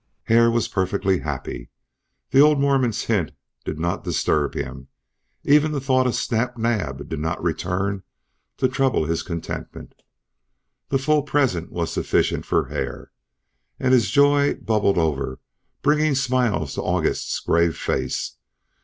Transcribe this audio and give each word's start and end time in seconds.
Hare 0.23 0.49
was 0.49 0.67
perfectly 0.67 1.19
happy. 1.19 1.69
The 2.31 2.39
old 2.39 2.59
Mormon's 2.59 3.03
hint 3.03 3.33
did 3.65 3.77
not 3.79 4.03
disturb 4.03 4.55
him; 4.55 4.87
even 5.43 5.71
the 5.73 5.79
thought 5.79 6.07
of 6.07 6.15
Snap 6.15 6.57
Naab 6.57 7.07
did 7.07 7.19
not 7.19 7.39
return 7.43 8.01
to 8.57 8.67
trouble 8.67 9.05
his 9.05 9.21
contentment. 9.21 9.93
The 10.89 10.97
full 10.97 11.21
present 11.21 11.71
was 11.71 11.91
sufficient 11.93 12.47
for 12.47 12.69
Hare, 12.69 13.11
and 13.79 13.93
his 13.93 14.09
joy 14.09 14.55
bubbled 14.55 14.97
over, 14.97 15.39
bringing 15.83 16.15
smiles 16.15 16.73
to 16.73 16.81
August's 16.81 17.39
grave 17.39 17.77
face. 17.77 18.37